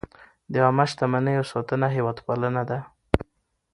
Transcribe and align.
د 0.51 0.53
عامه 0.65 0.85
شتمنیو 0.91 1.49
ساتنه 1.51 1.87
هېوادپالنه 1.95 2.61
ده. 2.69 2.79